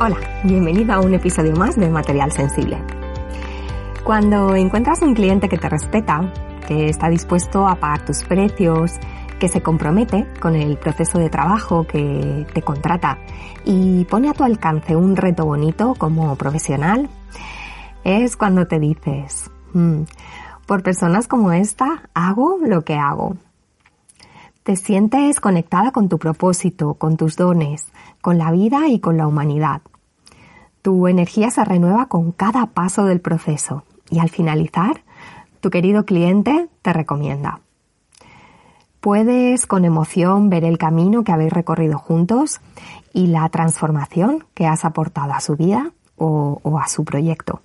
[0.00, 2.80] Hola, bienvenida a un episodio más de Material Sensible.
[4.04, 6.32] Cuando encuentras un cliente que te respeta,
[6.68, 8.92] que está dispuesto a pagar tus precios,
[9.40, 13.18] que se compromete con el proceso de trabajo que te contrata
[13.64, 17.08] y pone a tu alcance un reto bonito como profesional,
[18.04, 20.02] es cuando te dices, mm,
[20.64, 23.36] por personas como esta hago lo que hago.
[24.68, 27.86] Te sientes conectada con tu propósito, con tus dones,
[28.20, 29.80] con la vida y con la humanidad.
[30.82, 35.04] Tu energía se renueva con cada paso del proceso y al finalizar,
[35.60, 37.60] tu querido cliente te recomienda.
[39.00, 42.60] Puedes con emoción ver el camino que habéis recorrido juntos
[43.14, 47.62] y la transformación que has aportado a su vida o, o a su proyecto.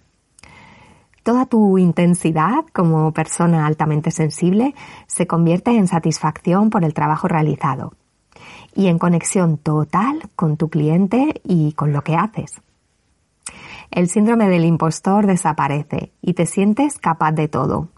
[1.23, 4.75] Toda tu intensidad como persona altamente sensible
[5.07, 7.93] se convierte en satisfacción por el trabajo realizado
[8.75, 12.61] y en conexión total con tu cliente y con lo que haces
[13.93, 17.89] el síndrome del impostor desaparece y te sientes capaz de todo.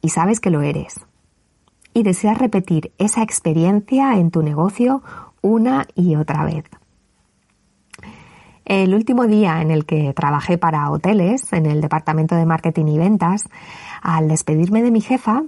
[0.00, 1.04] Y sabes que lo eres.
[1.92, 5.02] Y deseas repetir esa experiencia en tu negocio
[5.42, 6.64] una y otra vez.
[8.66, 12.98] El último día en el que trabajé para hoteles, en el departamento de marketing y
[12.98, 13.44] ventas,
[14.02, 15.44] al despedirme de mi jefa,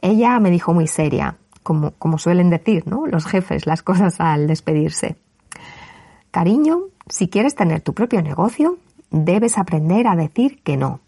[0.00, 3.04] ella me dijo muy seria, como, como suelen decir ¿no?
[3.04, 5.16] los jefes las cosas al despedirse.
[6.30, 8.78] Cariño, si quieres tener tu propio negocio,
[9.10, 11.00] debes aprender a decir que no.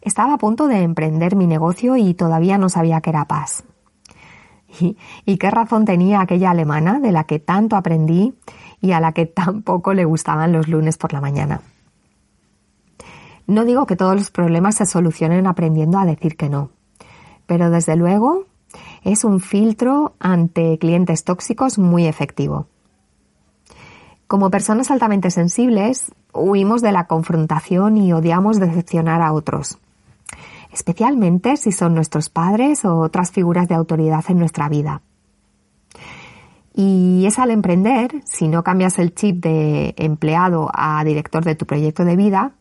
[0.00, 3.62] Estaba a punto de emprender mi negocio y todavía no sabía que era paz.
[5.24, 8.34] ¿Y, qué razón tenía aquella alemana de la que tanto aprendí
[8.80, 11.60] y a la que tampoco le gustaban los lunes por la mañana?
[13.46, 16.70] No digo que todos los problemas se solucionen aprendiendo a decir que no,
[17.46, 18.46] pero desde luego
[19.02, 22.66] es un filtro ante clientes tóxicos muy efectivo.
[24.26, 29.78] Como personas altamente sensibles, huimos de la confrontación y odiamos decepcionar a otros,
[30.74, 35.00] especialmente si son nuestros padres o otras figuras de autoridad en nuestra vida.
[36.76, 41.66] Y es al emprender, si no cambias el chip de empleado a director de tu
[41.66, 42.52] proyecto de vida,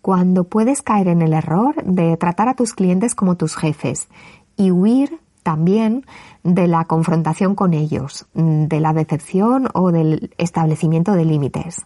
[0.00, 4.08] cuando puedes caer en el error de tratar a tus clientes como tus jefes
[4.56, 6.06] y huir también
[6.44, 11.84] de la confrontación con ellos, de la decepción o del establecimiento de límites.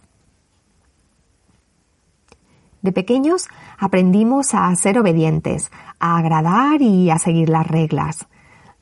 [2.83, 3.47] De pequeños
[3.79, 8.27] aprendimos a ser obedientes, a agradar y a seguir las reglas.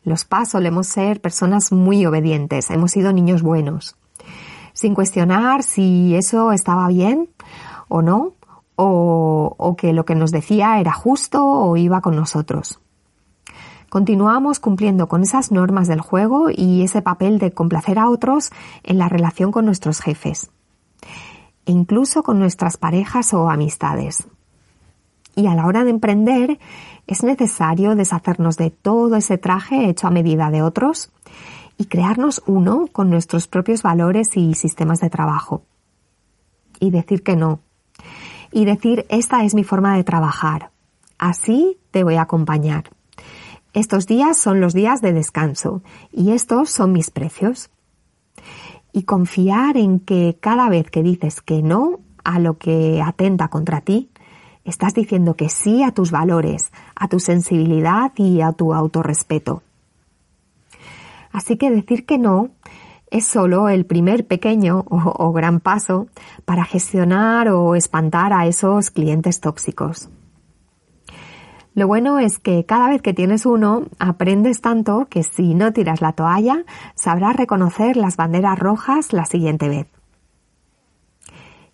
[0.03, 3.95] Los pas solemos ser personas muy obedientes, hemos sido niños buenos,
[4.73, 7.29] sin cuestionar si eso estaba bien
[7.90, 8.34] o no,
[8.75, 12.79] o, que lo que nos decía era justo o iba con nosotros.
[13.90, 18.50] Continuamos cumpliendo con esas normas del juego y ese papel de complacer a otros
[18.81, 20.50] en la relación con nuestros jefes
[21.66, 24.27] incluso con nuestras parejas o amistades.
[25.35, 26.59] Y a la hora de emprender
[27.07, 31.11] es necesario deshacernos de todo ese traje hecho a medida de otros
[31.77, 35.63] y crearnos uno con nuestros propios valores y sistemas de trabajo.
[36.79, 37.59] Y decir que no.
[38.52, 40.72] Y decir esta es mi forma de trabajar.
[41.17, 42.90] Así te voy a acompañar.
[43.73, 45.81] Estos días son los días de descanso
[46.11, 47.69] y estos son mis precios
[48.93, 53.82] y confiar en que cada vez que dices que no a lo que atenta contra
[53.82, 54.09] ti,
[54.64, 59.64] estás diciendo que sí a tus valores, a tu sensibilidad y a tu autorrespeto.
[61.32, 62.49] Así que decir que no
[63.09, 66.08] es solo el primer pequeño o, o, gran paso
[66.46, 70.09] para gestionar o espantar a esos clientes tóxicos.
[71.73, 76.02] Lo bueno es que cada vez que tienes uno, aprendes tanto que si no tiras
[76.02, 76.66] la toalla,
[76.96, 79.88] sabrás reconocer las banderas rojas la siguiente vez.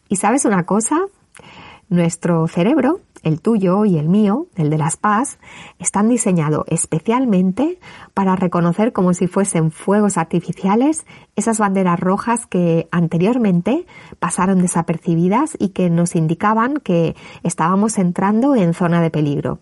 [0.07, 0.99] ¿Y sabes una cosa?
[1.89, 5.39] Nuestro cerebro, el tuyo y el mío, el de las PAS,
[5.79, 7.79] están diseñados especialmente
[8.13, 11.05] para reconocer como si fuesen fuegos artificiales
[11.35, 13.87] esas banderas rojas que anteriormente
[14.19, 19.59] pasaron desapercibidas y que nos indicaban que estábamos entrando en zona de peligro.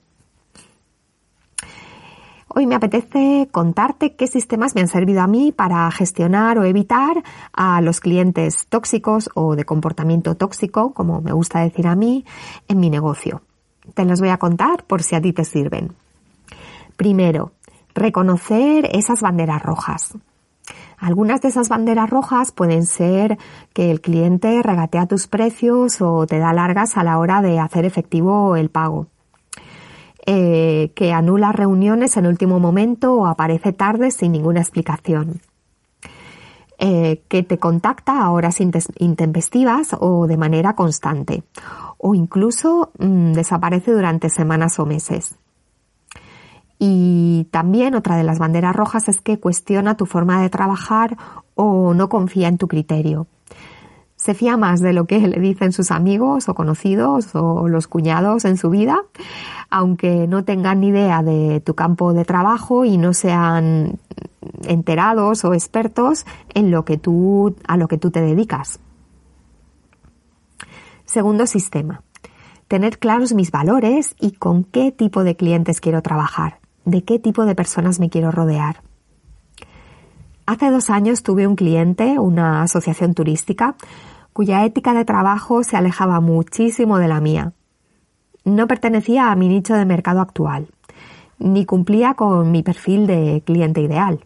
[2.57, 7.21] Hoy me apetece contarte qué sistemas me han servido a mí para gestionar o evitar
[7.51, 12.23] a los clientes tóxicos o de comportamiento tóxico, como me gusta decir a mí,
[12.69, 13.41] en mi negocio.
[13.93, 15.95] Te los voy a contar por si a ti te sirven.
[16.95, 17.51] Primero,
[17.93, 20.17] reconocer esas banderas rojas.
[20.97, 23.37] Algunas de esas banderas rojas pueden ser
[23.73, 27.83] que el cliente regatea tus precios o te da largas a la hora de hacer
[27.83, 29.07] efectivo el pago.
[30.27, 35.39] Eh, que anula reuniones en último momento o aparece tarde sin ninguna explicación.
[36.79, 41.43] Eh, que te contacta a horas intempestivas o de manera constante,
[41.97, 45.35] o incluso mm, desaparece durante semanas o meses.
[46.79, 51.17] Y también otra de las banderas rojas es que cuestiona tu forma de trabajar
[51.53, 53.27] o no confía en tu criterio
[54.25, 58.45] se fía más de lo que le dicen sus amigos o conocidos o los cuñados
[58.45, 58.97] en su vida,
[59.69, 63.99] aunque no tengan ni idea de tu campo de trabajo y no sean
[64.63, 66.25] enterados o expertos
[66.55, 68.79] en lo que tú, a lo que tú te dedicas.
[71.05, 72.01] Segundo sistema.
[72.67, 77.45] Tener claros mis valores y con qué tipo de clientes quiero trabajar, de qué tipo
[77.45, 78.81] de personas me quiero rodear.
[80.47, 83.75] Hace dos años tuve un cliente, una asociación turística,
[84.35, 87.53] cuya ética de trabajo se alejaba muchísimo de la mía.
[88.43, 90.67] No pertenecía a mi nicho de mercado actual,
[91.39, 94.25] ni cumplía con mi perfil de cliente ideal.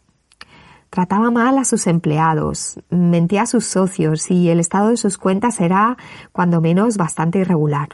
[0.89, 5.61] Trataba mal a sus empleados, mentía a sus socios y el estado de sus cuentas
[5.61, 5.95] era,
[6.31, 7.89] cuando menos, bastante irregular.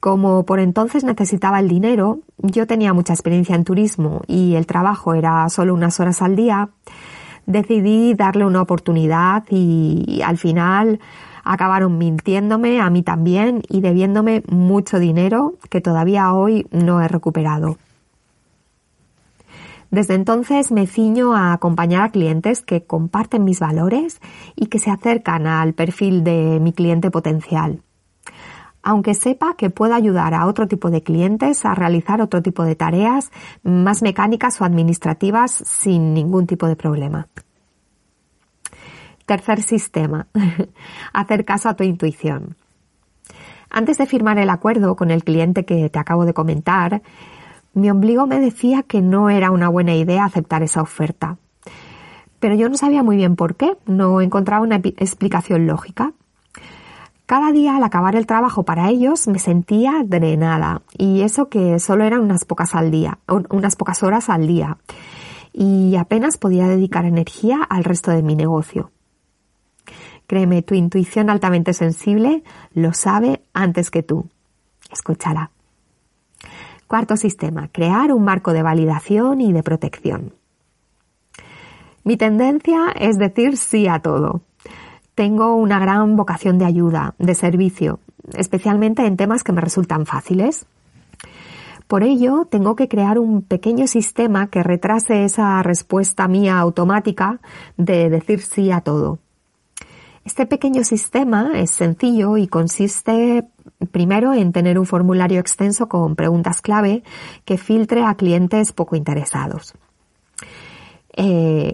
[0.00, 5.14] Como por entonces necesitaba el dinero, yo tenía mucha experiencia en turismo y el trabajo
[5.14, 6.70] era solo unas horas al día,
[7.46, 11.00] decidí darle una oportunidad y, al final
[11.44, 17.78] acabaron mintiéndome a mí también y debiéndome mucho dinero que todavía hoy no he recuperado.
[19.92, 24.20] Desde entonces me ciño a acompañar a clientes que comparten mis valores
[24.56, 27.80] y que se acercan al perfil de mi cliente potencial.
[28.88, 32.76] Aunque sepa que puedo ayudar a otro tipo de clientes a realizar otro tipo de
[32.76, 33.32] tareas
[33.64, 37.26] más mecánicas o administrativas sin ningún tipo de problema.
[39.26, 40.28] Tercer sistema,
[41.12, 42.54] hacer caso a tu intuición.
[43.70, 47.02] Antes de firmar el acuerdo con el cliente que te acabo de comentar,
[47.74, 51.38] mi ombligo me decía que no era una buena idea aceptar esa oferta.
[52.38, 56.12] Pero yo no sabía muy bien por qué, no encontraba una explicación lógica.
[57.26, 62.04] Cada día al acabar el trabajo para ellos me sentía drenada y eso que solo
[62.04, 63.18] eran unas pocas al día,
[63.50, 64.78] unas pocas horas al día
[65.52, 68.92] y apenas podía dedicar energía al resto de mi negocio.
[70.28, 72.44] Créeme, tu intuición altamente sensible
[72.74, 74.28] lo sabe antes que tú.
[74.92, 75.50] Escúchala.
[76.86, 80.32] Cuarto sistema, crear un marco de validación y de protección.
[82.04, 84.42] Mi tendencia es decir sí a todo.
[85.16, 88.00] Tengo una gran vocación de ayuda, de servicio,
[88.36, 90.66] especialmente en temas que me resultan fáciles.
[91.86, 97.40] Por ello, tengo que crear un pequeño sistema que retrase esa respuesta mía automática
[97.78, 99.18] de decir sí a todo.
[100.26, 103.46] Este pequeño sistema es sencillo y consiste
[103.92, 107.04] primero en tener un formulario extenso con preguntas clave
[107.46, 109.72] que filtre a clientes poco interesados.
[111.16, 111.72] Eh,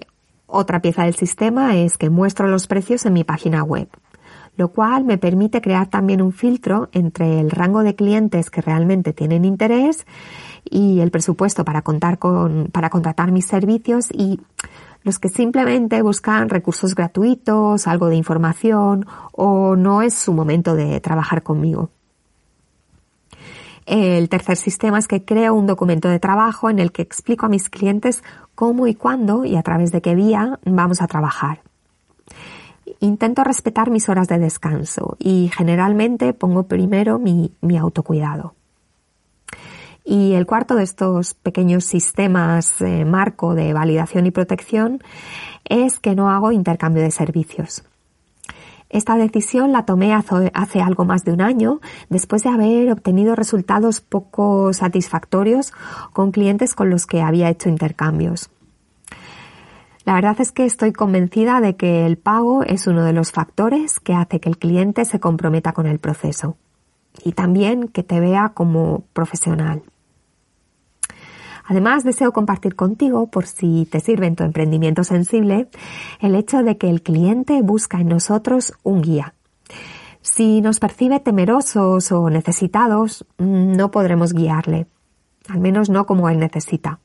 [0.53, 3.89] otra pieza del sistema es que muestro los precios en mi página web,
[4.57, 9.13] lo cual me permite crear también un filtro entre el rango de clientes que realmente
[9.13, 10.07] tienen interés
[10.65, 14.41] y el presupuesto para contar con, para contratar mis servicios y
[15.03, 21.01] los que simplemente buscan recursos gratuitos, algo de información o no es su momento de
[21.01, 21.91] trabajar conmigo.
[23.87, 27.49] El tercer sistema es que creo un documento de trabajo en el que explico a
[27.49, 28.23] mis clientes
[28.55, 31.63] cómo y cuándo y a través de qué vía vamos a trabajar.
[33.01, 38.55] Intento respetar mis horas de descanso y generalmente pongo primero mi, autocuidado.
[40.05, 45.01] Y el cuarto de estos pequeños sistemas eh, marco de validación y protección
[45.65, 47.85] es que no hago intercambio de servicios.
[48.93, 51.81] Esta decisión la tomé hace algo más de un año,
[52.11, 55.73] después de haber obtenido resultados poco satisfactorios
[56.13, 58.51] con clientes con los que había hecho intercambios.
[60.05, 63.99] La verdad es que estoy convencida de que el pago es uno de los factores
[63.99, 66.57] que hace que el cliente se comprometa con el proceso
[67.25, 69.83] y también que te vea como profesional.
[71.65, 75.69] Además, deseo compartir contigo, por si te sirve en tu emprendimiento sensible,
[76.21, 79.35] el hecho de que el cliente busca en nosotros un guía.
[80.21, 84.87] Si nos percibe temerosos o necesitados, no podremos guiarle,
[85.49, 87.01] al menos no como él necesita.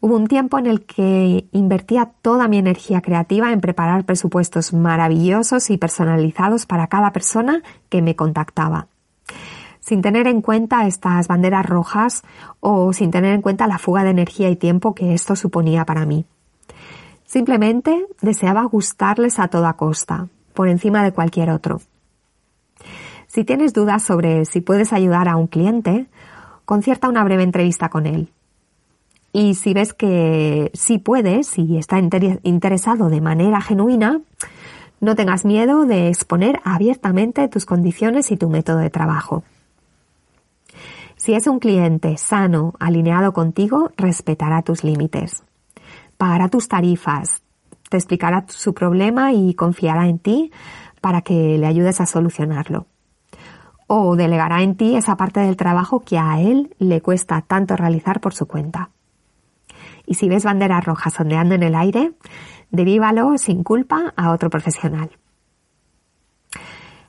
[0.00, 5.70] Hubo un tiempo en el que invertía toda mi energía creativa en preparar presupuestos maravillosos
[5.70, 8.88] y personalizados para cada persona que me contactaba.
[9.86, 12.24] Sin tener en cuenta estas banderas rojas
[12.58, 16.04] o sin tener en cuenta la fuga de energía y tiempo que esto suponía para
[16.04, 16.24] mí.
[17.24, 21.80] Simplemente deseaba gustarles a toda costa, por encima de cualquier otro.
[23.28, 26.06] Si tienes dudas sobre si puedes ayudar a un cliente,
[26.64, 28.32] concierta una breve entrevista con él.
[29.32, 32.00] Y si ves que sí puedes y está
[32.42, 34.20] interesado de manera genuina,
[35.00, 39.44] no tengas miedo de exponer abiertamente tus condiciones y tu método de trabajo.
[41.26, 45.42] Si es un cliente sano, alineado contigo, respetará tus límites,
[46.16, 47.42] pagará tus tarifas,
[47.90, 50.52] te explicará su problema y confiará en ti
[51.00, 52.86] para que le ayudes a solucionarlo.
[53.88, 58.20] O delegará en ti esa parte del trabajo que a él le cuesta tanto realizar
[58.20, 58.90] por su cuenta.
[60.06, 62.12] Y si ves banderas rojas ondeando en el aire,
[62.70, 65.10] derívalo sin culpa a otro profesional.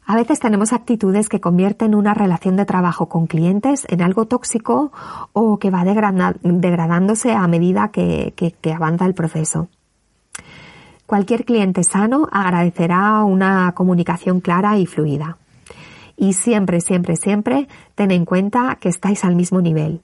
[0.10, 4.94] A veces tenemos actitudes que convierten una relación de trabajo con clientes en algo tóxico
[5.34, 8.34] o que va degradándose a medida que,
[8.74, 9.68] avanza el proceso.
[11.06, 15.38] Cualquier cliente sano agradecerá una comunicación clara y fluida.
[16.16, 20.02] Y siempre, siempre, siempre ten en cuenta que estáis al mismo nivel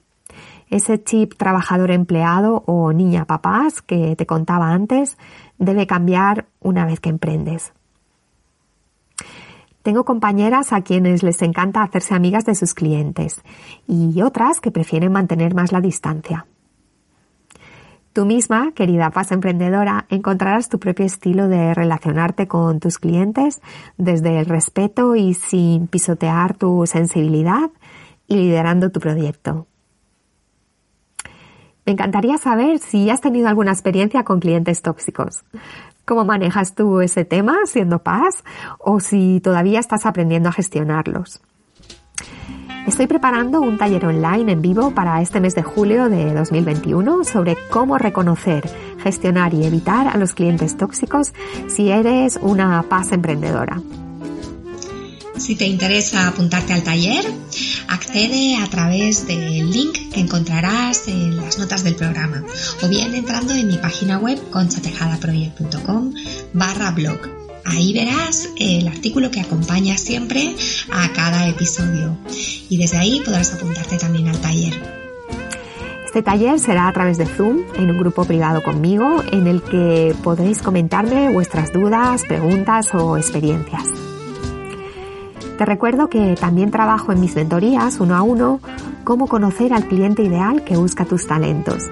[0.70, 5.18] ese chip trabajador empleado o niña papás que te contaba antes
[5.58, 7.72] debe cambiar una vez que emprendes.
[9.84, 13.42] Tengo compañeras a quienes les encanta hacerse amigas de sus clientes
[13.86, 16.46] y otras que prefieren mantener más la distancia.
[18.14, 23.60] Tú misma, querida paz emprendedora, encontrarás tu propio estilo de relacionarte con tus clientes
[23.98, 27.70] desde el respeto y sin pisotear tu sensibilidad
[28.26, 29.66] y liderando tu proyecto.
[31.86, 35.44] Me encantaría saber si has tenido alguna experiencia con clientes tóxicos.
[36.06, 38.44] ¿Cómo manejas tú ese tema siendo paz
[38.78, 41.40] o si todavía estás aprendiendo a gestionarlos?
[42.86, 47.56] Estoy preparando un taller online en vivo para este mes de julio de 2021 sobre
[47.70, 51.32] cómo reconocer, gestionar y evitar a los clientes tóxicos
[51.66, 53.80] si eres una paz emprendedora.
[55.36, 57.24] Si te interesa apuntarte al taller,
[57.88, 62.44] accede a través del link que encontrarás en las notas del programa
[62.82, 66.14] o bien entrando en mi página web conchatejadaproject.com
[66.52, 67.18] barra blog.
[67.64, 70.54] Ahí verás el artículo que acompaña siempre
[70.92, 72.16] a cada episodio
[72.68, 74.74] y desde ahí podrás apuntarte también al taller.
[76.06, 80.14] Este taller será a través de Zoom en un grupo privado conmigo en el que
[80.22, 84.03] podréis comentarme vuestras dudas, preguntas o experiencias.
[85.58, 88.60] Te recuerdo que también trabajo en mis mentorías uno a uno
[89.04, 91.90] cómo conocer al cliente ideal que busca tus talentos,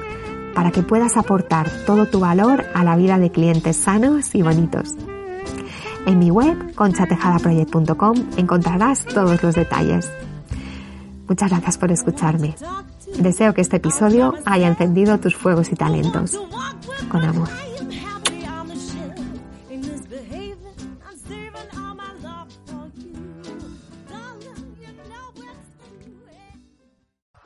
[0.55, 4.95] para que puedas aportar todo tu valor a la vida de clientes sanos y bonitos.
[6.07, 10.11] En mi web, conchatejadaproject.com, encontrarás todos los detalles.
[11.29, 12.57] Muchas gracias por escucharme.
[13.19, 16.37] Deseo que este episodio haya encendido tus fuegos y talentos.
[17.11, 17.49] Con amor.